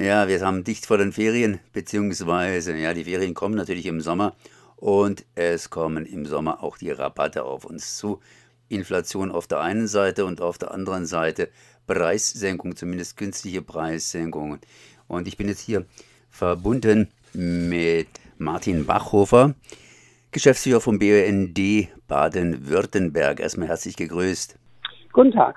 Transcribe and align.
Ja, 0.00 0.28
wir 0.28 0.40
haben 0.42 0.62
dicht 0.62 0.86
vor 0.86 0.96
den 0.96 1.10
Ferien, 1.10 1.58
beziehungsweise, 1.72 2.72
ja, 2.76 2.94
die 2.94 3.02
Ferien 3.02 3.34
kommen 3.34 3.56
natürlich 3.56 3.84
im 3.86 4.00
Sommer 4.00 4.36
und 4.76 5.24
es 5.34 5.70
kommen 5.70 6.06
im 6.06 6.24
Sommer 6.24 6.62
auch 6.62 6.78
die 6.78 6.92
Rabatte 6.92 7.42
auf 7.42 7.64
uns 7.64 7.96
zu. 7.96 8.20
Inflation 8.68 9.32
auf 9.32 9.48
der 9.48 9.58
einen 9.58 9.88
Seite 9.88 10.24
und 10.24 10.40
auf 10.40 10.56
der 10.56 10.70
anderen 10.70 11.04
Seite 11.04 11.48
Preissenkung, 11.88 12.76
zumindest 12.76 13.16
günstige 13.16 13.60
Preissenkungen. 13.60 14.60
Und 15.08 15.26
ich 15.26 15.36
bin 15.36 15.48
jetzt 15.48 15.62
hier 15.62 15.84
verbunden 16.30 17.08
mit 17.32 18.06
Martin 18.36 18.86
Bachhofer, 18.86 19.56
Geschäftsführer 20.30 20.80
vom 20.80 21.00
BUND 21.00 21.58
Baden-Württemberg. 22.06 23.40
Erstmal 23.40 23.66
herzlich 23.66 23.96
gegrüßt. 23.96 24.56
Guten 25.12 25.32
Tag. 25.32 25.56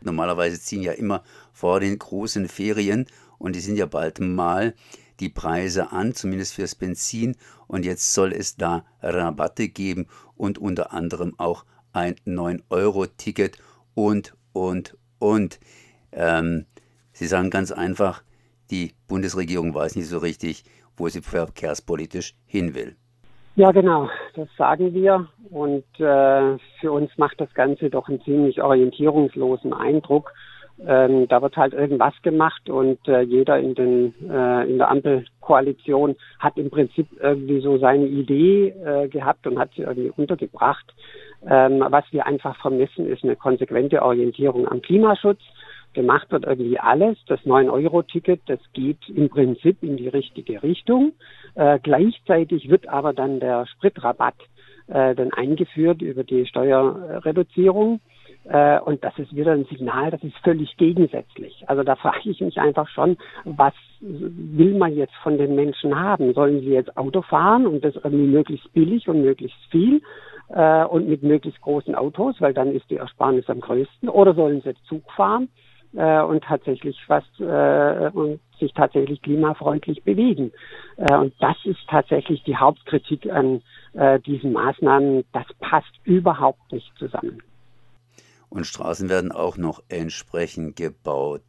Normalerweise 0.00 0.60
ziehen 0.60 0.82
ja 0.82 0.90
immer 0.92 1.22
vor 1.52 1.78
den 1.78 1.96
großen 1.96 2.48
Ferien 2.48 3.06
und 3.38 3.56
die 3.56 3.60
sind 3.60 3.76
ja 3.76 3.86
bald 3.86 4.20
mal 4.20 4.74
die 5.20 5.28
Preise 5.28 5.92
an, 5.92 6.14
zumindest 6.14 6.54
fürs 6.54 6.74
Benzin. 6.74 7.36
Und 7.66 7.84
jetzt 7.84 8.12
soll 8.12 8.32
es 8.32 8.56
da 8.56 8.84
Rabatte 9.02 9.68
geben 9.68 10.06
und 10.36 10.58
unter 10.58 10.92
anderem 10.92 11.34
auch 11.38 11.64
ein 11.92 12.16
9-Euro-Ticket 12.26 13.58
und, 13.94 14.34
und, 14.52 14.96
und. 15.18 15.58
Ähm, 16.12 16.66
Sie 17.18 17.26
sagen 17.26 17.48
ganz 17.48 17.72
einfach, 17.72 18.22
die 18.70 18.92
Bundesregierung 19.08 19.74
weiß 19.74 19.96
nicht 19.96 20.06
so 20.06 20.18
richtig, 20.18 20.64
wo 20.98 21.08
sie 21.08 21.22
verkehrspolitisch 21.22 22.34
hin 22.44 22.74
will. 22.74 22.94
Ja, 23.54 23.72
genau, 23.72 24.10
das 24.34 24.48
sagen 24.58 24.92
wir. 24.92 25.26
Und 25.48 25.86
äh, 25.98 26.58
für 26.78 26.92
uns 26.92 27.10
macht 27.16 27.40
das 27.40 27.52
Ganze 27.54 27.88
doch 27.88 28.10
einen 28.10 28.20
ziemlich 28.20 28.60
orientierungslosen 28.60 29.72
Eindruck. 29.72 30.34
Ähm, 30.84 31.26
da 31.28 31.40
wird 31.40 31.56
halt 31.56 31.72
irgendwas 31.72 32.12
gemacht 32.22 32.68
und 32.68 32.98
äh, 33.08 33.22
jeder 33.22 33.58
in, 33.58 33.74
den, 33.74 34.14
äh, 34.28 34.68
in 34.68 34.76
der 34.76 34.90
Ampelkoalition 34.90 36.16
hat 36.38 36.58
im 36.58 36.70
Prinzip 36.70 37.06
irgendwie 37.18 37.60
so 37.60 37.78
seine 37.78 38.06
Idee 38.06 38.68
äh, 38.84 39.08
gehabt 39.08 39.46
und 39.46 39.58
hat 39.58 39.70
sie 39.74 39.82
irgendwie 39.82 40.12
untergebracht. 40.14 40.84
Ähm, 41.48 41.82
was 41.88 42.04
wir 42.10 42.26
einfach 42.26 42.56
vermissen, 42.60 43.06
ist 43.06 43.24
eine 43.24 43.36
konsequente 43.36 44.02
Orientierung 44.02 44.68
am 44.68 44.82
Klimaschutz. 44.82 45.40
Gemacht 45.94 46.30
wird 46.30 46.44
irgendwie 46.44 46.78
alles. 46.78 47.16
Das 47.26 47.40
9-Euro-Ticket, 47.40 48.42
das 48.46 48.60
geht 48.74 49.08
im 49.08 49.30
Prinzip 49.30 49.82
in 49.82 49.96
die 49.96 50.08
richtige 50.08 50.62
Richtung. 50.62 51.12
Äh, 51.54 51.78
gleichzeitig 51.82 52.68
wird 52.68 52.86
aber 52.86 53.14
dann 53.14 53.40
der 53.40 53.66
Spritrabatt 53.66 54.34
äh, 54.88 55.14
dann 55.14 55.32
eingeführt 55.32 56.02
über 56.02 56.22
die 56.22 56.44
Steuerreduzierung. 56.44 58.00
Äh, 58.48 58.80
und 58.80 59.02
das 59.02 59.18
ist 59.18 59.34
wieder 59.34 59.52
ein 59.52 59.64
Signal, 59.64 60.10
das 60.10 60.22
ist 60.22 60.36
völlig 60.44 60.76
gegensätzlich. 60.76 61.64
Also 61.66 61.82
da 61.82 61.96
frage 61.96 62.30
ich 62.30 62.40
mich 62.40 62.58
einfach 62.58 62.88
schon, 62.88 63.16
was 63.44 63.74
will 64.00 64.74
man 64.74 64.94
jetzt 64.94 65.14
von 65.22 65.36
den 65.36 65.54
Menschen 65.54 65.98
haben? 65.98 66.32
Sollen 66.32 66.60
sie 66.60 66.70
jetzt 66.70 66.96
Auto 66.96 67.22
fahren 67.22 67.66
und 67.66 67.84
das 67.84 67.96
irgendwie 67.96 68.26
möglichst 68.26 68.72
billig 68.72 69.08
und 69.08 69.22
möglichst 69.22 69.58
viel 69.70 70.00
äh, 70.48 70.84
und 70.84 71.08
mit 71.08 71.22
möglichst 71.22 71.60
großen 71.60 71.94
Autos, 71.96 72.36
weil 72.40 72.54
dann 72.54 72.72
ist 72.72 72.88
die 72.88 72.96
Ersparnis 72.96 73.48
am 73.48 73.60
größten? 73.60 74.08
Oder 74.08 74.34
sollen 74.34 74.60
sie 74.60 74.74
Zug 74.88 75.10
fahren? 75.12 75.48
Äh, 75.96 76.22
und 76.22 76.44
tatsächlich 76.44 76.98
was 77.08 77.24
äh, 77.40 78.10
und 78.16 78.38
sich 78.60 78.72
tatsächlich 78.74 79.22
klimafreundlich 79.22 80.04
bewegen. 80.04 80.52
Äh, 80.98 81.16
und 81.16 81.34
das 81.40 81.56
ist 81.64 81.80
tatsächlich 81.88 82.44
die 82.44 82.56
Hauptkritik 82.56 83.28
an 83.32 83.62
äh, 83.94 84.20
diesen 84.20 84.52
Maßnahmen. 84.52 85.24
Das 85.32 85.46
passt 85.58 85.92
überhaupt 86.04 86.70
nicht 86.70 86.92
zusammen 86.98 87.42
und 88.48 88.66
Straßen 88.66 89.08
werden 89.08 89.32
auch 89.32 89.56
noch 89.56 89.82
entsprechend 89.88 90.76
gebaut. 90.76 91.42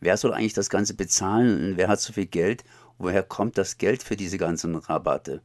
Wer 0.00 0.16
soll 0.16 0.32
eigentlich 0.32 0.54
das 0.54 0.70
Ganze 0.70 0.96
bezahlen? 0.96 1.74
Wer 1.76 1.88
hat 1.88 2.00
so 2.00 2.12
viel 2.12 2.26
Geld? 2.26 2.64
Woher 2.98 3.22
kommt 3.22 3.58
das 3.58 3.78
Geld 3.78 4.02
für 4.02 4.16
diese 4.16 4.38
ganzen 4.38 4.76
Rabatte? 4.76 5.42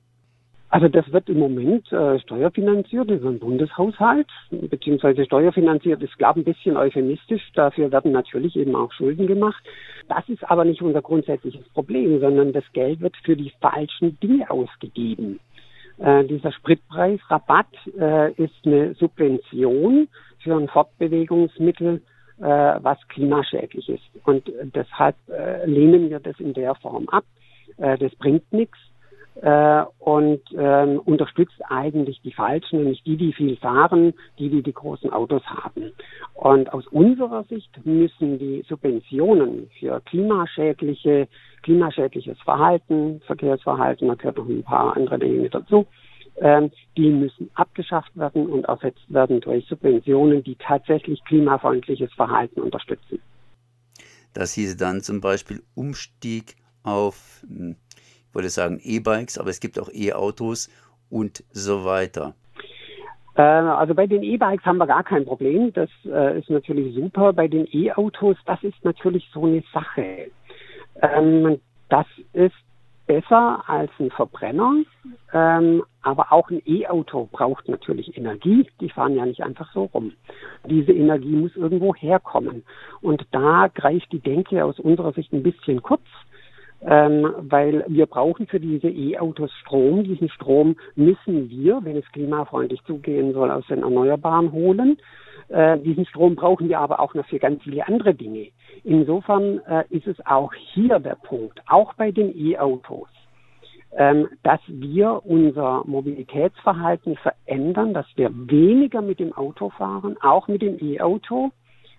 Also 0.72 0.88
das 0.88 1.12
wird 1.12 1.28
im 1.28 1.38
Moment 1.38 1.92
äh, 1.92 2.18
steuerfinanziert 2.22 3.12
über 3.12 3.30
den 3.30 3.40
Bundeshaushalt, 3.40 4.28
beziehungsweise 4.52 5.26
steuerfinanziert 5.26 6.02
ist, 6.02 6.18
glaube 6.18 6.40
ich, 6.40 6.48
ein 6.48 6.54
bisschen 6.54 6.78
euphemistisch. 6.78 7.42
Dafür 7.56 7.92
werden 7.92 8.14
natürlich 8.14 8.56
eben 8.56 8.74
auch 8.74 8.92
Schulden 8.94 9.28
gemacht. 9.28 9.62
Das 10.08 10.28
ist 10.30 10.50
aber 10.50 10.64
nicht 10.64 10.82
unser 10.82 11.02
grundsätzliches 11.02 11.68
Problem, 11.74 12.22
sondern 12.22 12.54
das 12.54 12.64
Geld 12.72 13.02
wird 13.02 13.18
für 13.18 13.36
die 13.36 13.52
falschen 13.60 14.18
Dinge 14.22 14.50
ausgegeben. 14.50 15.42
Äh, 15.98 16.24
dieser 16.24 16.54
Spritpreisrabatt 16.54 17.68
äh, 18.00 18.32
ist 18.42 18.56
eine 18.66 18.94
Subvention 18.96 20.08
für 20.44 20.56
ein 20.56 20.68
Fortbewegungsmittel, 20.68 22.02
äh, 22.40 22.44
was 22.44 22.98
klimaschädlich 23.10 23.88
ist. 23.90 24.26
Und 24.26 24.52
deshalb 24.76 25.16
äh, 25.30 25.66
lehnen 25.66 26.10
wir 26.10 26.20
das 26.20 26.40
in 26.40 26.54
der 26.54 26.76
Form 26.76 27.08
ab. 27.10 27.24
Äh, 27.78 27.98
das 27.98 28.14
bringt 28.16 28.52
nichts 28.52 28.78
äh, 29.36 29.84
und 30.00 30.42
ähm, 30.58 31.00
unterstützt 31.06 31.62
eigentlich 31.70 32.22
die 32.22 32.34
Falschen, 32.34 32.80
nämlich 32.80 33.04
die, 33.04 33.18
die 33.18 33.34
viel 33.34 33.56
fahren, 33.58 34.14
die, 34.38 34.50
die 34.50 34.62
die 34.62 34.74
großen 34.74 35.12
Autos 35.12 35.44
haben. 35.46 35.94
Und 36.34 36.72
aus 36.74 36.86
unserer 36.88 37.44
Sicht 37.44 37.86
müssen 37.86 38.40
die 38.40 38.64
Subventionen 38.68 39.70
für 39.80 40.02
klimaschädliche, 40.02 41.28
klimaschädliches 41.64 42.40
Verhalten, 42.42 43.22
Verkehrsverhalten, 43.26 44.08
da 44.08 44.16
gehört 44.16 44.38
noch 44.38 44.50
ein 44.50 44.64
paar 44.64 44.98
andere 44.98 45.20
Dinge 45.20 45.42
mit 45.42 45.54
dazu, 45.56 45.86
die 46.98 47.10
müssen 47.12 47.52
abgeschafft 47.54 48.18
werden 48.18 48.48
und 48.48 48.66
ersetzt 48.66 49.06
werden 49.14 49.42
durch 49.42 49.66
Subventionen, 49.68 50.44
die 50.44 50.56
tatsächlich 50.56 51.24
klimafreundliches 51.26 52.12
Verhalten 52.14 52.62
unterstützen. 52.62 53.20
Das 54.34 54.54
hieße 54.54 54.76
dann 54.78 55.02
zum 55.02 55.22
Beispiel 55.22 55.62
Umstieg 55.76 56.56
auf, 56.84 57.46
hm, 57.48 57.76
ich 58.28 58.36
wollte 58.36 58.50
sagen 58.50 58.80
E-Bikes, 58.82 59.38
aber 59.38 59.50
es 59.50 59.60
gibt 59.60 59.78
auch 59.78 59.90
E-Autos 59.94 60.70
und 61.10 61.44
so 61.52 61.86
weiter. 61.86 62.34
Äh, 63.36 63.42
also 63.42 63.94
bei 63.94 64.08
den 64.08 64.24
E-Bikes 64.24 64.66
haben 64.66 64.78
wir 64.78 64.88
gar 64.88 65.04
kein 65.04 65.26
Problem. 65.26 65.72
Das 65.74 65.90
äh, 66.06 66.40
ist 66.40 66.50
natürlich 66.50 66.96
super. 66.96 67.34
Bei 67.34 67.48
den 67.48 67.68
E-Autos, 67.72 68.38
das 68.46 68.64
ist 68.64 68.84
natürlich 68.84 69.30
so 69.34 69.46
eine 69.46 69.64
Sache. 69.74 70.32
Ähm, 71.02 71.60
das 71.90 72.08
ist 72.34 72.56
besser 73.06 73.64
als 73.68 73.92
ein 74.00 74.10
Verbrenner, 74.12 74.84
ähm, 75.34 75.84
aber 76.02 76.32
auch 76.32 76.50
ein 76.50 76.62
E-Auto 76.66 77.30
braucht 77.32 77.68
natürlich 77.70 78.18
Energie. 78.18 78.68
Die 78.80 78.90
fahren 78.90 79.16
ja 79.16 79.26
nicht 79.26 79.44
einfach 79.44 79.72
so 79.74 79.86
rum. 79.86 80.14
Diese 80.68 80.92
Energie 80.92 81.36
muss 81.36 81.56
irgendwo 81.56 81.94
herkommen. 81.96 82.64
Und 83.02 83.26
da 83.32 83.68
greift 83.74 84.12
die 84.12 84.20
Denke 84.20 84.64
aus 84.66 84.80
unserer 84.80 85.14
Sicht 85.14 85.32
ein 85.34 85.44
bisschen 85.44 85.82
kurz. 85.82 86.02
Ähm, 86.84 87.32
weil 87.38 87.86
wir 87.88 88.08
brauchen 88.08 88.48
für 88.48 88.60
diese 88.60 88.90
E-Autos 88.90 89.52
Strom. 89.62 90.04
Diesen 90.04 90.30
Strom 90.30 90.76
müssen 90.96 91.48
wir, 91.50 91.80
wenn 91.84 91.96
es 91.96 92.12
klimafreundlich 92.12 92.84
zugehen 92.86 93.34
soll, 93.34 93.52
aus 93.52 93.68
den 93.68 93.84
Erneuerbaren 93.84 94.52
holen. 94.52 94.98
Äh, 95.50 95.78
diesen 95.80 96.06
Strom 96.08 96.36
brauchen 96.36 96.70
wir 96.70 96.80
aber 96.80 97.00
auch 97.00 97.14
noch 97.14 97.26
für 97.28 97.38
ganz 97.38 97.62
viele 97.62 97.86
andere 97.88 98.16
Dinge. 98.16 98.48
Insofern 98.84 99.60
äh, 99.68 99.84
ist 99.90 100.08
es 100.08 100.26
auch 100.26 100.54
hier 100.74 101.00
der 101.00 101.16
Punkt, 101.16 101.62
auch 101.68 101.94
bei 101.94 102.12
den 102.12 102.36
E-Autos, 102.36 103.10
dass 103.92 104.62
wir 104.68 105.26
unser 105.26 105.84
Mobilitätsverhalten 105.86 107.18
verändern, 107.18 107.94
dass 107.94 108.06
wir 108.16 108.32
weniger 108.34 109.02
mit 109.02 109.20
dem 109.20 109.34
Auto 109.34 109.70
fahren, 109.70 110.16
auch 110.22 110.48
mit 110.48 110.62
dem 110.62 110.78
E-Auto 110.80 111.52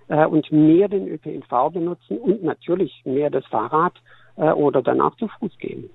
äh, 0.08 0.26
und 0.26 0.50
mehr 0.52 0.88
den 0.88 1.08
ÖPNV 1.08 1.70
benutzen 1.72 2.19
und 2.19 2.42
natürlich 2.42 3.02
mehr 3.04 3.31
das 3.31 3.44
Fahrrad 3.47 3.94
äh, 4.36 4.50
oder 4.50 4.82
dann 4.82 5.00
auch 5.00 5.16
zu 5.16 5.28
Fuß 5.28 5.56
gehen. 5.58 5.91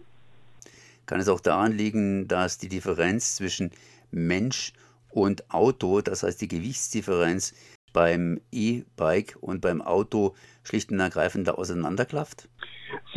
Kann 1.06 1.20
es 1.20 1.30
auch 1.30 1.40
daran 1.40 1.72
liegen, 1.72 2.28
dass 2.28 2.58
die 2.58 2.68
Differenz 2.68 3.36
zwischen 3.36 3.72
Mensch 4.12 4.74
und 5.10 5.50
Auto, 5.52 6.02
das 6.02 6.24
heißt 6.24 6.42
die 6.42 6.48
Gewichtsdifferenz 6.48 7.56
beim 7.94 8.42
E-Bike 8.52 9.38
und 9.40 9.62
beim 9.62 9.82
Auto 9.82 10.36
schlicht 10.64 10.92
und 10.92 11.00
ergreifend 11.00 11.50
auseinanderklafft? 11.50 12.50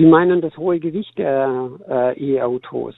Sie 0.00 0.06
meinen 0.06 0.40
das 0.40 0.56
hohe 0.56 0.80
Gewicht 0.80 1.18
der 1.18 1.72
äh, 1.86 2.36
E-Autos? 2.36 2.94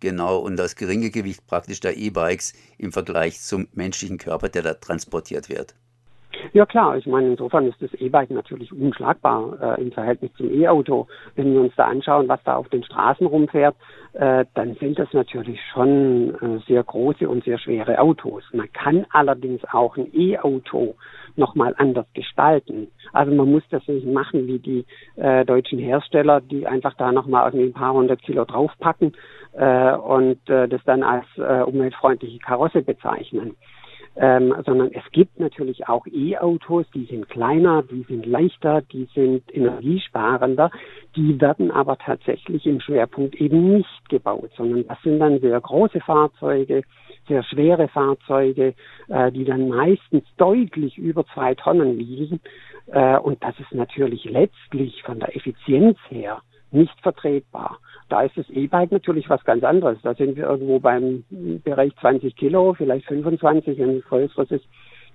Genau, 0.00 0.38
und 0.38 0.56
das 0.56 0.74
geringe 0.74 1.10
Gewicht 1.10 1.46
praktisch 1.46 1.80
der 1.80 1.98
E-Bikes 1.98 2.54
im 2.78 2.92
Vergleich 2.92 3.42
zum 3.42 3.68
menschlichen 3.74 4.16
Körper, 4.16 4.48
der 4.48 4.62
da 4.62 4.72
transportiert 4.72 5.50
wird. 5.50 5.74
Ja 6.52 6.66
klar, 6.66 6.96
ich 6.96 7.06
meine, 7.06 7.28
insofern 7.28 7.66
ist 7.66 7.80
das 7.80 7.92
E-Bike 7.94 8.30
natürlich 8.30 8.72
unschlagbar 8.72 9.76
äh, 9.78 9.82
im 9.82 9.92
Verhältnis 9.92 10.32
zum 10.34 10.52
E-Auto. 10.52 11.06
Wenn 11.34 11.52
wir 11.52 11.60
uns 11.60 11.74
da 11.76 11.84
anschauen, 11.84 12.28
was 12.28 12.42
da 12.44 12.56
auf 12.56 12.68
den 12.68 12.84
Straßen 12.84 13.26
rumfährt, 13.26 13.76
äh, 14.14 14.44
dann 14.54 14.74
sind 14.76 14.98
das 14.98 15.12
natürlich 15.12 15.60
schon 15.72 16.34
äh, 16.40 16.58
sehr 16.66 16.82
große 16.82 17.28
und 17.28 17.44
sehr 17.44 17.58
schwere 17.58 17.98
Autos. 17.98 18.42
Man 18.52 18.72
kann 18.72 19.06
allerdings 19.10 19.62
auch 19.72 19.96
ein 19.96 20.08
E-Auto 20.14 20.94
nochmal 21.36 21.74
anders 21.76 22.06
gestalten. 22.14 22.88
Also 23.12 23.32
man 23.32 23.50
muss 23.50 23.62
das 23.70 23.86
nicht 23.88 24.06
machen 24.06 24.46
wie 24.46 24.58
die 24.58 24.86
äh, 25.16 25.44
deutschen 25.44 25.78
Hersteller, 25.78 26.40
die 26.40 26.66
einfach 26.66 26.94
da 26.94 27.12
nochmal 27.12 27.46
irgendwie 27.48 27.66
ein 27.66 27.74
paar 27.74 27.92
hundert 27.92 28.22
Kilo 28.22 28.44
draufpacken 28.44 29.14
äh, 29.52 29.92
und 29.92 30.48
äh, 30.48 30.68
das 30.68 30.82
dann 30.84 31.02
als 31.02 31.26
äh, 31.36 31.62
umweltfreundliche 31.62 32.38
Karosse 32.38 32.82
bezeichnen. 32.82 33.56
Ähm, 34.16 34.54
sondern 34.64 34.90
es 34.92 35.04
gibt 35.12 35.38
natürlich 35.38 35.88
auch 35.88 36.06
E-Autos, 36.06 36.86
die 36.94 37.04
sind 37.04 37.28
kleiner, 37.28 37.82
die 37.82 38.02
sind 38.08 38.24
leichter, 38.24 38.80
die 38.80 39.08
sind 39.14 39.42
energiesparender, 39.54 40.70
die 41.14 41.40
werden 41.40 41.70
aber 41.70 41.98
tatsächlich 41.98 42.66
im 42.66 42.80
Schwerpunkt 42.80 43.34
eben 43.36 43.76
nicht 43.76 44.08
gebaut, 44.08 44.50
sondern 44.56 44.86
das 44.86 45.00
sind 45.02 45.18
dann 45.18 45.40
sehr 45.40 45.60
große 45.60 46.00
Fahrzeuge, 46.00 46.82
sehr 47.28 47.42
schwere 47.42 47.88
Fahrzeuge, 47.88 48.74
äh, 49.08 49.32
die 49.32 49.44
dann 49.44 49.68
meistens 49.68 50.24
deutlich 50.38 50.96
über 50.96 51.24
zwei 51.34 51.54
Tonnen 51.54 51.98
wiegen. 51.98 52.40
Äh, 52.86 53.18
und 53.18 53.42
das 53.42 53.58
ist 53.60 53.72
natürlich 53.72 54.24
letztlich 54.24 55.02
von 55.02 55.18
der 55.18 55.34
Effizienz 55.36 55.98
her 56.08 56.40
nicht 56.76 57.00
vertretbar. 57.00 57.78
Da 58.08 58.22
ist 58.22 58.36
das 58.36 58.48
E-Bike 58.50 58.92
natürlich 58.92 59.28
was 59.28 59.42
ganz 59.44 59.64
anderes. 59.64 59.98
Da 60.02 60.14
sind 60.14 60.36
wir 60.36 60.44
irgendwo 60.44 60.78
beim 60.78 61.24
Bereich 61.64 61.94
20 62.00 62.36
Kilo, 62.36 62.74
vielleicht 62.74 63.06
25, 63.06 63.78
wenn 63.78 63.98
es 63.98 64.04
größeres 64.04 64.50
ist. 64.50 64.66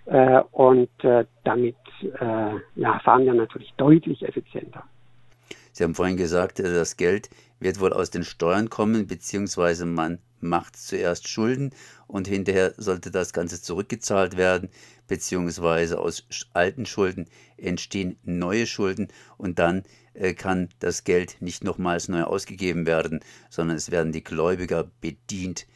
Äh, 0.06 0.42
und 0.52 0.90
äh, 1.04 1.25
damit 1.44 1.75
äh, 2.02 2.54
ja, 2.75 3.00
fahren 3.04 3.25
wir 3.25 3.34
natürlich 3.34 3.72
deutlich 3.78 4.28
effizienter. 4.28 4.84
Sie 5.72 5.84
haben 5.84 5.96
vorhin 5.96 6.18
gesagt, 6.18 6.60
äh, 6.60 6.74
das 6.74 6.98
Geld 6.98 7.30
wird 7.60 7.80
wohl 7.80 7.94
aus 7.94 8.10
den 8.10 8.24
Steuern 8.24 8.70
kommen, 8.70 9.08
beziehungsweise 9.08 9.86
man 9.86 10.20
macht 10.40 10.76
zuerst 10.76 11.28
Schulden 11.28 11.72
und 12.08 12.28
hinterher 12.28 12.74
sollte 12.78 13.12
das 13.12 13.32
Ganze 13.34 13.62
zurückgezahlt 13.62 14.38
werden, 14.38 14.70
beziehungsweise 15.08 16.00
aus 16.00 16.26
alten 16.54 16.86
Schulden 16.86 17.28
entstehen 17.58 18.18
neue 18.24 18.66
Schulden 18.66 19.10
und 19.38 19.60
dann 19.60 19.84
äh, 20.14 20.34
kann 20.34 20.70
das 20.80 21.04
Geld 21.04 21.38
nicht 21.40 21.64
nochmals 21.64 22.08
neu 22.08 22.24
ausgegeben 22.24 22.86
werden, 22.86 23.22
sondern 23.50 23.78
es 23.78 23.92
werden 23.92 24.12
die 24.12 24.24
Gläubiger 24.24 24.90
bedient. 25.00 25.68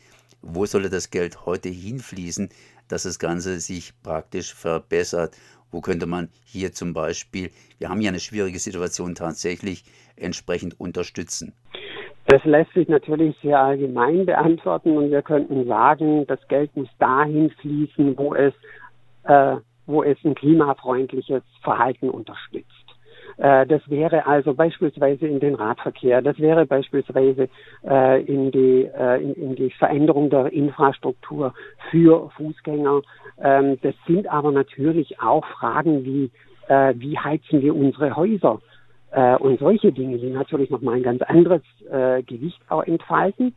Wo 0.42 0.66
solle 0.66 0.90
das 0.90 1.10
Geld 1.10 1.46
heute 1.46 1.70
hinfließen, 1.70 2.50
dass 2.88 3.04
das 3.04 3.18
Ganze 3.20 3.60
sich 3.60 3.94
praktisch 4.04 4.54
verbessert? 4.54 5.36
Wo 5.75 5.81
könnte 5.81 6.06
man 6.06 6.30
hier 6.45 6.72
zum 6.72 6.94
Beispiel, 6.94 7.50
wir 7.80 7.89
haben 7.89 8.00
ja 8.00 8.07
eine 8.07 8.22
schwierige 8.22 8.60
Situation 8.60 9.13
tatsächlich, 9.13 9.83
entsprechend 10.16 10.80
unterstützen? 10.80 11.51
Das 12.27 12.42
lässt 12.45 12.72
sich 12.72 12.88
natürlich 12.88 13.36
sehr 13.44 13.60
allgemein 13.60 14.25
beantworten 14.25 14.95
und 14.95 15.12
wir 15.12 15.22
könnten 15.22 15.68
sagen, 15.68 16.25
das 16.27 16.39
Geld 16.48 16.74
muss 16.77 16.88
dahin 16.98 17.50
fließen, 17.60 18.18
wo 18.18 18.33
es, 18.33 18.54
äh, 19.25 19.57
wo 19.86 20.01
es 20.01 20.18
ein 20.24 20.33
klimafreundliches 20.36 21.44
Verhalten 21.62 22.10
unterstützt. 22.10 22.72
Äh, 23.38 23.66
das 23.68 23.82
wäre 23.90 24.26
also 24.26 24.54
beispielsweise 24.54 25.28
in 25.28 25.40
den 25.40 25.56
Radverkehr, 25.56 26.22
das 26.22 26.40
wäre 26.40 26.66
beispielsweise 26.66 27.50
äh, 27.88 28.24
in, 28.24 28.52
die, 28.52 28.86
äh, 28.86 29.22
in, 29.22 29.56
die 29.56 29.72
Veränderung 29.72 30.30
der 30.30 30.52
Infrastruktur 30.54 31.54
für 31.92 32.30
Fußgänger. 32.38 33.02
Ähm, 33.42 33.78
das 33.82 33.96
sind 34.08 34.28
aber 34.28 34.52
natürlich 34.52 35.20
auch 35.20 35.46
Fragen 35.46 36.06
wie, 36.06 36.32
wie 36.68 37.16
heizen 37.16 37.62
wir 37.62 37.76
unsere 37.76 38.16
Häuser? 38.16 38.60
Und 39.12 39.60
solche 39.60 39.92
Dinge, 39.92 40.18
die 40.18 40.32
natürlich 40.32 40.72
nochmal 40.72 40.96
ein 40.96 41.04
ganz 41.04 41.22
anderes 41.22 41.62
Gewicht 42.26 42.60
auch 42.70 42.84
entfalten. 42.84 43.54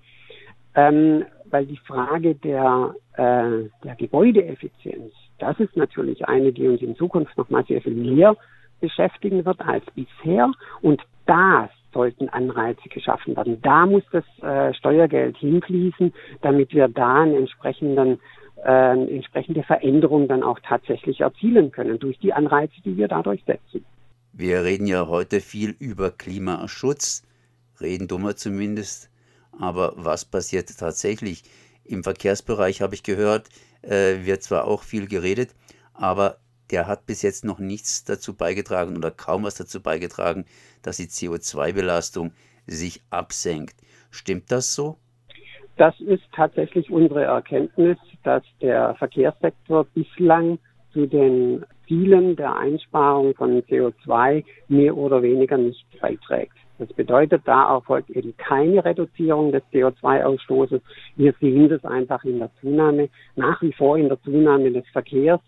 Ähm, 0.75 1.25
weil 1.47 1.65
die 1.65 1.79
Frage 1.79 2.35
der, 2.35 2.95
der 3.17 3.97
Gebäudeeffizienz, 3.97 5.15
das 5.39 5.59
ist 5.59 5.75
natürlich 5.75 6.29
eine, 6.29 6.53
die 6.53 6.69
uns 6.69 6.83
in 6.83 6.97
Zukunft 6.97 7.35
nochmal 7.39 7.65
sehr 7.65 7.81
viel 7.81 7.95
mehr 7.95 8.37
beschäftigen 8.81 9.45
wird 9.45 9.61
als 9.61 9.85
bisher. 9.95 10.51
Und 10.81 11.03
da 11.27 11.69
sollten 11.93 12.29
Anreize 12.29 12.89
geschaffen 12.89 13.37
werden. 13.37 13.61
Da 13.63 13.87
muss 13.87 14.03
das 14.13 14.25
äh, 14.43 14.75
Steuergeld 14.75 15.37
hinfließen, 15.39 16.13
damit 16.43 16.73
wir 16.73 16.89
da 16.89 17.23
einen 17.23 17.35
entsprechenden 17.35 18.21
äh, 18.65 19.15
entsprechende 19.15 19.63
Veränderung 19.63 20.27
dann 20.27 20.43
auch 20.43 20.59
tatsächlich 20.61 21.21
erzielen 21.21 21.71
können 21.71 21.99
durch 21.99 22.19
die 22.19 22.33
Anreize, 22.33 22.75
die 22.85 22.97
wir 22.97 23.09
dadurch 23.09 23.43
setzen. 23.45 23.85
Wir 24.33 24.65
reden 24.65 24.87
ja 24.87 25.07
heute 25.07 25.41
viel 25.41 25.71
über 25.79 26.11
Klimaschutz, 26.11 27.23
reden 27.81 28.09
dummer 28.09 28.37
zumindest. 28.37 29.11
Aber 29.59 29.95
was 29.97 30.25
passiert 30.25 30.69
tatsächlich? 30.79 31.43
Im 31.85 32.05
Verkehrsbereich 32.05 32.83
habe 32.83 32.95
ich 32.95 33.03
gehört, 33.03 33.49
äh, 33.83 34.25
wird 34.25 34.43
zwar 34.43 34.67
auch 34.67 34.83
viel 34.83 35.09
geredet, 35.09 35.55
aber 35.95 36.39
der 36.71 36.87
hat 36.87 37.07
bis 37.07 37.23
jetzt 37.23 37.45
noch 37.45 37.59
nichts 37.59 38.05
dazu 38.05 38.35
beigetragen 38.35 38.97
oder 38.97 39.11
kaum 39.11 39.45
was 39.45 39.55
dazu 39.55 39.83
beigetragen, 39.83 40.45
dass 40.83 40.99
die 40.99 41.07
CO2-Belastung 41.07 42.33
sich 42.67 43.03
absenkt. 43.11 43.77
Stimmt 44.11 44.51
das 44.51 44.75
so? 44.75 44.97
Das 45.77 45.99
ist 46.01 46.25
tatsächlich 46.35 46.91
unsere 46.91 47.25
Erkenntnis, 47.25 47.99
dass 48.25 48.43
der 48.61 48.95
Verkehrssektor 48.97 49.85
bislang 49.95 50.59
zu 50.93 51.07
den 51.07 51.65
Zielen 51.87 52.37
der 52.37 52.57
Einsparung 52.57 53.35
von 53.35 53.63
CO2 53.63 54.45
mehr 54.69 54.97
oder 54.97 55.23
weniger 55.23 55.57
nicht 55.57 55.87
beiträgt. 56.01 56.55
Das 56.79 56.93
bedeutet, 56.93 57.43
da 57.45 57.75
erfolgt 57.75 58.11
eben 58.11 58.37
keine 58.37 58.85
Reduzierung 58.85 59.53
des 59.53 59.63
CO2-Ausstoßes. 59.73 60.81
Wir 61.17 61.35
sehen 61.41 61.69
das 61.69 61.85
einfach 61.85 62.25
in 62.25 62.39
der 62.39 62.51
Zunahme, 62.61 63.09
nach 63.37 63.61
wie 63.63 63.73
vor 63.73 63.99
in 63.99 64.09
der 64.09 64.21
Zunahme 64.23 64.71
des 64.71 64.87
Verkehrs 64.89 65.41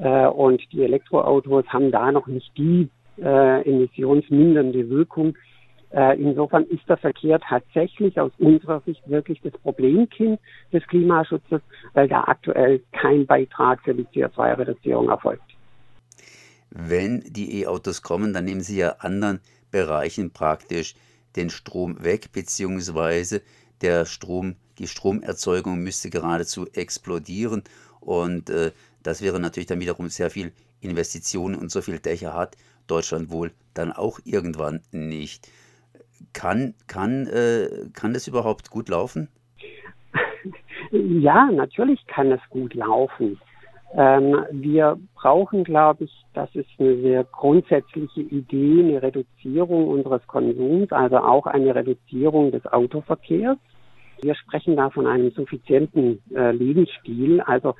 äh, 0.00 0.26
und 0.26 0.62
die 0.72 0.82
Elektroautos 0.82 1.66
haben 1.68 1.90
da 1.90 2.10
noch 2.10 2.26
nicht 2.26 2.50
die 2.56 2.88
äh, 3.18 3.68
emissionsmindernde 3.68 4.88
Wirkung. 4.88 5.36
Äh, 5.90 6.20
insofern 6.20 6.64
ist 6.64 6.88
der 6.88 6.96
Verkehr 6.96 7.38
tatsächlich 7.40 8.18
aus 8.18 8.32
unserer 8.38 8.80
Sicht 8.86 9.02
wirklich 9.08 9.40
das 9.42 9.52
Problemkind 9.52 10.40
des 10.72 10.86
Klimaschutzes, 10.86 11.60
weil 11.92 12.08
da 12.08 12.24
aktuell 12.24 12.80
kein 12.92 13.26
Beitrag 13.26 13.82
für 13.82 13.94
die 13.94 14.06
CO2-Reduzierung 14.06 15.08
erfolgt. 15.08 15.42
Wenn 16.70 17.20
die 17.26 17.62
E-Autos 17.62 18.02
kommen, 18.02 18.32
dann 18.32 18.44
nehmen 18.44 18.60
sie 18.60 18.78
ja 18.78 18.96
anderen 19.00 19.40
Bereichen 19.70 20.30
praktisch 20.30 20.94
den 21.36 21.50
Strom 21.50 22.02
weg, 22.02 22.32
beziehungsweise 22.32 23.42
der 23.82 24.06
Strom, 24.06 24.54
die 24.78 24.86
Stromerzeugung 24.86 25.80
müsste 25.80 26.10
geradezu 26.10 26.66
explodieren 26.72 27.64
und 28.00 28.50
äh, 28.50 28.72
das 29.02 29.22
wäre 29.22 29.40
natürlich 29.40 29.66
dann 29.66 29.80
wiederum 29.80 30.08
sehr 30.08 30.30
viel 30.30 30.52
Investitionen 30.80 31.56
und 31.56 31.70
so 31.70 31.80
viel 31.80 31.98
Dächer 31.98 32.34
hat 32.34 32.56
Deutschland 32.86 33.30
wohl 33.30 33.52
dann 33.74 33.92
auch 33.92 34.18
irgendwann 34.24 34.80
nicht. 34.92 35.48
Kann, 36.32 36.74
kann, 36.86 37.26
äh, 37.26 37.88
kann 37.94 38.12
das 38.12 38.28
überhaupt 38.28 38.70
gut 38.70 38.88
laufen? 38.88 39.28
Ja, 40.92 41.48
natürlich 41.52 42.04
kann 42.06 42.32
es 42.32 42.40
gut 42.48 42.74
laufen. 42.74 43.38
Ähm, 43.94 44.44
wir 44.50 44.98
brauchen, 45.14 45.62
glaube 45.62 46.04
ich, 46.04 46.24
das 46.32 46.52
ist 46.54 46.68
eine 46.78 47.00
sehr 47.00 47.22
grundsätzliche 47.24 48.22
Idee, 48.22 48.80
eine 48.80 49.02
Reduzierung 49.02 49.88
unseres 49.88 50.26
Konsums, 50.26 50.90
also 50.90 51.18
auch 51.18 51.46
eine 51.46 51.74
Reduzierung 51.74 52.50
des 52.50 52.66
Autoverkehrs. 52.66 53.58
Wir 54.22 54.34
sprechen 54.34 54.76
da 54.76 54.90
von 54.90 55.06
einem 55.06 55.30
suffizienten 55.32 56.22
äh, 56.34 56.50
Lebensstil, 56.52 57.40
also 57.40 57.74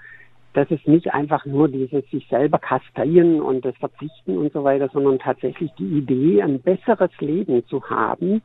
das 0.53 0.71
ist 0.71 0.87
nicht 0.89 1.13
einfach 1.13 1.47
nur 1.47 1.69
dieses 1.69 2.09
sich 2.11 2.27
selber 2.29 2.59
kasteien 2.59 3.41
und 3.41 3.65
das 3.65 3.77
Verzichten 3.77 4.37
und 4.37 4.53
so 4.53 4.65
weiter, 4.65 4.89
sondern 4.93 5.19
tatsächlich 5.19 5.71
die 5.79 5.99
Idee, 5.99 6.43
ein 6.43 6.61
besseres 6.61 7.11
Leben 7.21 7.65
zu 7.67 7.89
haben, 7.89 8.43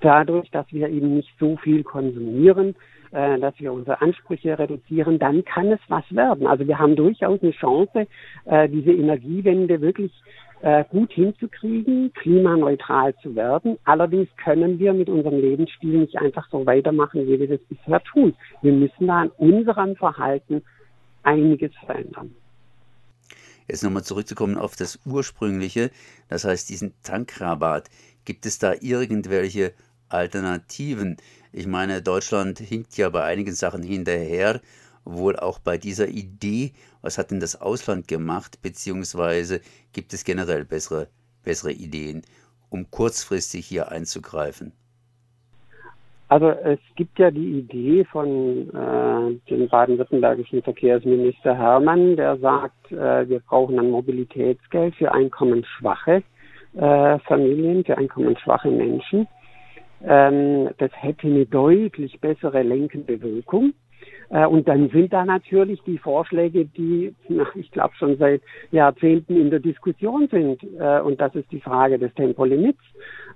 dadurch, 0.00 0.50
dass 0.50 0.66
wir 0.72 0.88
eben 0.88 1.16
nicht 1.16 1.30
so 1.40 1.56
viel 1.56 1.82
konsumieren, 1.82 2.76
äh, 3.10 3.38
dass 3.38 3.58
wir 3.58 3.72
unsere 3.72 4.00
Ansprüche 4.00 4.58
reduzieren, 4.58 5.18
dann 5.18 5.44
kann 5.44 5.72
es 5.72 5.80
was 5.88 6.04
werden. 6.14 6.46
Also 6.46 6.66
wir 6.66 6.78
haben 6.78 6.94
durchaus 6.94 7.42
eine 7.42 7.52
Chance, 7.52 8.06
äh, 8.44 8.68
diese 8.68 8.92
Energiewende 8.92 9.80
wirklich 9.80 10.12
äh, 10.60 10.84
gut 10.90 11.12
hinzukriegen, 11.12 12.12
klimaneutral 12.14 13.14
zu 13.16 13.34
werden. 13.34 13.78
Allerdings 13.84 14.28
können 14.36 14.78
wir 14.78 14.92
mit 14.92 15.08
unserem 15.08 15.40
Lebensstil 15.40 15.98
nicht 15.98 16.18
einfach 16.18 16.48
so 16.50 16.66
weitermachen, 16.66 17.26
wie 17.26 17.38
wir 17.38 17.48
das 17.48 17.60
bisher 17.68 18.02
tun. 18.02 18.34
Wir 18.62 18.72
müssen 18.72 19.06
da 19.06 19.22
an 19.22 19.30
unserem 19.38 19.96
Verhalten 19.96 20.62
einiges 21.22 21.72
verändern. 21.84 22.34
Jetzt 23.66 23.82
nochmal 23.82 24.04
zurückzukommen 24.04 24.56
auf 24.56 24.76
das 24.76 24.98
ursprüngliche, 25.04 25.90
das 26.28 26.44
heißt 26.44 26.70
diesen 26.70 26.94
Tankrabatt. 27.02 27.90
Gibt 28.24 28.46
es 28.46 28.58
da 28.58 28.74
irgendwelche 28.80 29.74
Alternativen? 30.08 31.18
Ich 31.52 31.66
meine, 31.66 32.00
Deutschland 32.00 32.58
hinkt 32.60 32.96
ja 32.96 33.10
bei 33.10 33.24
einigen 33.24 33.54
Sachen 33.54 33.82
hinterher, 33.82 34.62
wohl 35.04 35.36
auch 35.36 35.58
bei 35.58 35.76
dieser 35.76 36.08
Idee. 36.08 36.72
Was 37.02 37.18
hat 37.18 37.30
denn 37.30 37.40
das 37.40 37.60
Ausland 37.60 38.08
gemacht, 38.08 38.62
beziehungsweise 38.62 39.60
gibt 39.92 40.14
es 40.14 40.24
generell 40.24 40.64
bessere, 40.64 41.08
bessere 41.42 41.72
Ideen, 41.72 42.22
um 42.70 42.90
kurzfristig 42.90 43.66
hier 43.66 43.90
einzugreifen? 43.90 44.72
Also 46.28 46.50
es 46.50 46.78
gibt 46.96 47.18
ja 47.18 47.30
die 47.30 47.58
Idee 47.58 48.04
von 48.04 48.68
äh, 48.68 49.50
dem 49.50 49.68
baden-württembergischen 49.68 50.62
Verkehrsminister 50.62 51.56
Hermann, 51.56 52.16
der 52.16 52.36
sagt, 52.36 52.92
äh, 52.92 53.26
wir 53.28 53.40
brauchen 53.40 53.78
ein 53.78 53.90
Mobilitätsgeld 53.90 54.94
für 54.96 55.10
einkommensschwache 55.12 56.22
äh, 56.74 57.18
Familien, 57.20 57.82
für 57.82 57.96
einkommensschwache 57.96 58.70
Menschen. 58.70 59.26
Ähm, 60.04 60.68
das 60.76 60.90
hätte 60.94 61.28
eine 61.28 61.46
deutlich 61.46 62.20
bessere 62.20 62.62
lenkende 62.62 63.20
Wirkung. 63.22 63.72
Äh, 64.30 64.46
und 64.46 64.68
dann 64.68 64.88
sind 64.90 65.12
da 65.12 65.24
natürlich 65.24 65.82
die 65.82 65.98
Vorschläge, 65.98 66.66
die, 66.66 67.14
ich 67.54 67.70
glaube, 67.70 67.94
schon 67.96 68.16
seit 68.18 68.42
Jahrzehnten 68.70 69.36
in 69.36 69.50
der 69.50 69.60
Diskussion 69.60 70.28
sind. 70.28 70.62
Äh, 70.78 71.00
und 71.00 71.20
das 71.20 71.34
ist 71.34 71.50
die 71.50 71.60
Frage 71.60 71.98
des 71.98 72.12
Tempolimits. 72.14 72.80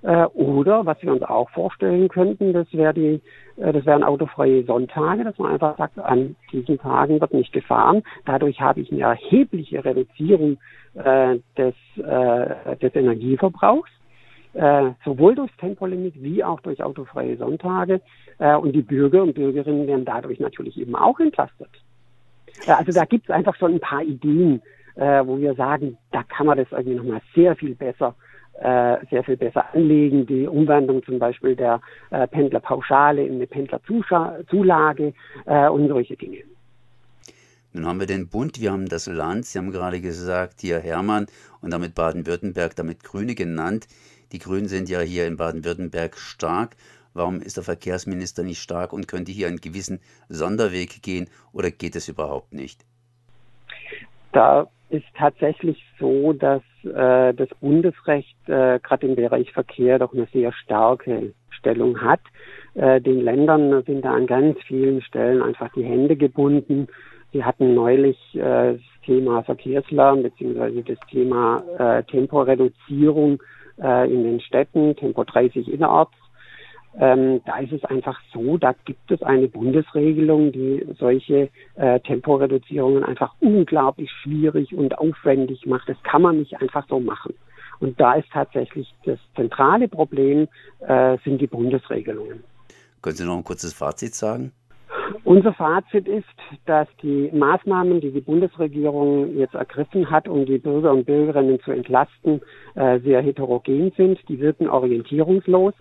Äh, 0.03 0.25
oder 0.25 0.85
was 0.85 1.01
wir 1.01 1.11
uns 1.11 1.23
auch 1.23 1.49
vorstellen 1.51 2.09
könnten, 2.09 2.53
das 2.53 2.71
wäre 2.73 2.93
die, 2.93 3.21
das 3.55 3.85
wären 3.85 4.03
autofreie 4.03 4.63
Sonntage, 4.63 5.23
dass 5.23 5.37
man 5.37 5.53
einfach 5.53 5.77
sagt, 5.77 5.99
an 5.99 6.35
diesen 6.51 6.79
Tagen 6.79 7.21
wird 7.21 7.33
nicht 7.33 7.53
gefahren. 7.53 8.01
Dadurch 8.25 8.59
habe 8.59 8.81
ich 8.81 8.91
eine 8.91 9.01
erhebliche 9.01 9.85
Reduzierung 9.85 10.57
des, 10.95 11.75
des 11.95 12.95
Energieverbrauchs 12.95 13.91
äh, 14.53 14.91
sowohl 15.03 15.35
durchs 15.35 15.55
Tempolimit 15.57 16.13
wie 16.21 16.43
auch 16.43 16.59
durch 16.61 16.83
autofreie 16.83 17.37
Sonntage. 17.37 18.01
Äh, 18.39 18.55
und 18.55 18.73
die 18.73 18.81
Bürger 18.81 19.23
und 19.23 19.33
Bürgerinnen 19.33 19.87
werden 19.87 20.05
dadurch 20.05 20.39
natürlich 20.39 20.79
eben 20.79 20.95
auch 20.95 21.19
entlastet. 21.19 21.69
Äh, 22.67 22.71
also 22.71 22.91
da 22.91 23.05
gibt 23.05 23.25
es 23.25 23.31
einfach 23.31 23.55
schon 23.55 23.73
ein 23.73 23.79
paar 23.79 24.03
Ideen, 24.03 24.61
äh, 24.95 25.25
wo 25.25 25.39
wir 25.39 25.55
sagen, 25.55 25.97
da 26.11 26.23
kann 26.23 26.45
man 26.45 26.57
das 26.57 26.71
irgendwie 26.71 26.95
nochmal 26.95 27.21
sehr 27.35 27.55
viel 27.55 27.75
besser 27.75 28.15
äh, 28.59 28.97
sehr 29.09 29.23
viel 29.23 29.35
besser 29.35 29.65
anlegen. 29.73 30.27
Die 30.27 30.47
Umwandlung 30.47 31.03
zum 31.03 31.17
Beispiel 31.17 31.55
der 31.55 31.81
Pendlerpauschale 32.11 33.25
in 33.25 33.35
eine 33.35 33.47
Pendlerzulage 33.47 35.13
und 35.45 35.87
solche 35.87 36.15
Dinge. 36.15 36.43
Nun 37.73 37.87
haben 37.87 37.99
wir 37.99 38.07
den 38.07 38.29
Bund, 38.29 38.61
wir 38.61 38.71
haben 38.71 38.87
das 38.87 39.07
Land, 39.07 39.45
Sie 39.45 39.57
haben 39.57 39.71
gerade 39.71 39.99
gesagt, 39.99 40.61
hier 40.61 40.79
Hermann 40.79 41.25
und 41.59 41.71
damit 41.71 41.95
Baden-Württemberg, 41.95 42.75
damit 42.75 43.03
Grüne 43.03 43.33
genannt. 43.33 43.87
Die 44.31 44.37
Grünen 44.39 44.67
sind 44.67 44.89
ja 44.89 44.99
hier 44.99 45.25
in 45.25 45.37
Baden-Württemberg 45.37 46.17
stark. 46.17 46.75
Warum 47.15 47.41
ist 47.41 47.57
der 47.57 47.63
Verkehrsminister 47.63 48.43
nicht 48.43 48.59
stark 48.59 48.93
und 48.93 49.07
könnte 49.07 49.31
hier 49.31 49.47
einen 49.47 49.61
gewissen 49.61 49.99
Sonderweg 50.29 51.01
gehen 51.01 51.29
oder 51.51 51.71
geht 51.71 51.95
es 51.95 52.07
überhaupt 52.07 52.53
nicht? 52.53 52.85
Da 54.33 54.67
ist 54.89 55.05
tatsächlich 55.17 55.83
so, 55.99 56.33
dass 56.33 56.61
äh, 56.83 57.33
das 57.33 57.49
Bundesrecht 57.59 58.37
äh, 58.45 58.79
gerade 58.79 59.07
im 59.07 59.15
Bereich 59.15 59.51
Verkehr 59.51 59.97
doch 59.97 60.13
eine 60.13 60.27
sehr 60.31 60.51
starke 60.53 61.33
Stellung 61.49 62.01
hat. 62.01 62.21
Äh, 62.75 63.01
den 63.01 63.21
Ländern 63.21 63.83
sind 63.83 64.03
da 64.05 64.13
an 64.13 64.27
ganz 64.27 64.57
vielen 64.67 65.01
Stellen 65.01 65.41
einfach 65.41 65.71
die 65.73 65.83
Hände 65.83 66.15
gebunden. 66.15 66.87
Sie 67.33 67.43
hatten 67.43 67.73
neulich 67.73 68.17
äh, 68.35 68.73
das 68.73 68.81
Thema 69.05 69.43
Verkehrslärm 69.43 70.23
beziehungsweise 70.23 70.83
das 70.83 70.99
Thema 71.09 71.63
äh, 71.79 72.03
Temporeduzierung 72.03 73.41
äh, 73.81 74.13
in 74.13 74.23
den 74.23 74.39
Städten, 74.39 74.95
Tempo 74.95 75.23
30 75.23 75.67
innerorts. 75.67 76.13
Ähm, 76.99 77.41
da 77.45 77.57
ist 77.57 77.73
es 77.73 77.83
einfach 77.85 78.19
so, 78.31 78.57
da 78.57 78.75
gibt 78.85 79.09
es 79.09 79.23
eine 79.23 79.47
Bundesregelung, 79.47 80.51
die 80.51 80.85
solche 80.99 81.49
äh, 81.75 81.99
Temporeduzierungen 82.01 83.03
einfach 83.03 83.33
unglaublich 83.39 84.11
schwierig 84.21 84.75
und 84.75 84.95
aufwendig 84.99 85.65
macht. 85.65 85.89
Das 85.89 85.97
kann 86.03 86.21
man 86.21 86.37
nicht 86.37 86.61
einfach 86.61 86.87
so 86.87 86.99
machen. 86.99 87.33
Und 87.79 87.99
da 87.99 88.13
ist 88.13 88.29
tatsächlich 88.31 88.93
das 89.05 89.17
zentrale 89.35 89.87
Problem, 89.87 90.47
äh, 90.81 91.17
sind 91.25 91.41
die 91.41 91.47
Bundesregelungen. 91.47 92.43
Können 93.01 93.15
Sie 93.15 93.25
noch 93.25 93.37
ein 93.37 93.43
kurzes 93.43 93.73
Fazit 93.73 94.13
sagen? 94.13 94.51
Unser 95.23 95.53
Fazit 95.53 96.07
ist, 96.07 96.25
dass 96.65 96.87
die 97.01 97.29
Maßnahmen, 97.33 98.01
die 98.01 98.11
die 98.11 98.21
Bundesregierung 98.21 99.37
jetzt 99.37 99.53
ergriffen 99.53 100.09
hat, 100.09 100.27
um 100.27 100.45
die 100.45 100.57
Bürger 100.57 100.91
und 100.91 101.05
Bürgerinnen 101.05 101.59
zu 101.61 101.71
entlasten, 101.71 102.41
äh, 102.75 102.99
sehr 102.99 103.21
heterogen 103.21 103.91
sind. 103.97 104.19
Die 104.29 104.39
wirken 104.39 104.69
orientierungslos. 104.69 105.73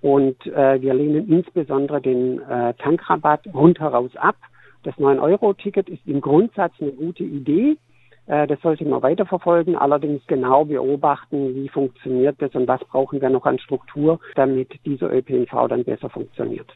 Und 0.00 0.46
äh, 0.46 0.80
wir 0.80 0.94
lehnen 0.94 1.30
insbesondere 1.30 2.00
den 2.00 2.40
äh, 2.40 2.74
Tankrabatt 2.74 3.46
rundheraus 3.54 4.14
ab. 4.16 4.36
Das 4.82 4.94
9-Euro-Ticket 4.96 5.88
ist 5.88 6.06
im 6.06 6.20
Grundsatz 6.20 6.72
eine 6.80 6.92
gute 6.92 7.22
Idee. 7.22 7.76
Das 8.24 8.60
sollte 8.62 8.84
man 8.84 9.02
weiterverfolgen, 9.02 9.74
allerdings 9.74 10.24
genau 10.28 10.64
beobachten, 10.64 11.56
wie 11.56 11.68
funktioniert 11.68 12.36
das 12.38 12.54
und 12.54 12.68
was 12.68 12.80
brauchen 12.84 13.20
wir 13.20 13.28
noch 13.30 13.44
an 13.46 13.58
Struktur, 13.58 14.20
damit 14.36 14.68
dieser 14.86 15.12
ÖPNV 15.12 15.66
dann 15.68 15.82
besser 15.82 16.08
funktioniert 16.08 16.72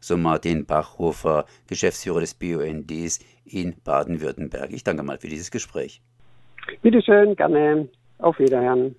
so 0.00 0.16
Martin 0.16 0.66
Bachhofer, 0.66 1.44
Geschäftsführer 1.68 2.20
des 2.20 2.34
BUNDs 2.34 3.20
in 3.44 3.74
Baden-Württemberg. 3.84 4.72
Ich 4.72 4.84
danke 4.84 5.02
mal 5.02 5.18
für 5.18 5.28
dieses 5.28 5.50
Gespräch. 5.50 6.00
Bitte 6.82 7.02
schön, 7.02 7.36
gerne. 7.36 7.88
Auf 8.18 8.38
Wiederhören. 8.38 8.96